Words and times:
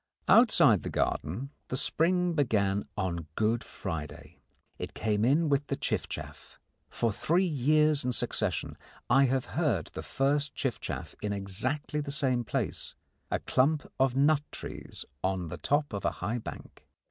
Outside 0.27 0.81
the 0.81 0.89
garden 0.89 1.51
the 1.67 1.77
spring 1.77 2.33
began 2.33 2.85
on 2.97 3.27
Good 3.35 3.63
Friday. 3.63 4.39
It 4.79 4.95
came 4.95 5.23
in 5.23 5.47
with 5.47 5.67
the 5.67 5.75
chiffchaff. 5.77 6.57
For 6.89 7.13
three 7.13 7.45
years 7.45 8.03
in 8.03 8.11
succession 8.11 8.79
I 9.11 9.25
have 9.25 9.45
heard 9.53 9.91
the 9.93 10.01
first 10.01 10.55
chiffchaff 10.55 11.13
in 11.21 11.33
exactly 11.33 11.99
the 12.01 12.09
same 12.09 12.43
place 12.43 12.95
a 13.29 13.37
clump 13.37 13.85
of 13.99 14.15
nut 14.15 14.41
trees 14.51 15.05
on 15.23 15.49
the 15.49 15.57
top 15.59 15.93
of 15.93 16.03
a 16.03 16.09
high 16.13 16.39
bank. 16.39 16.83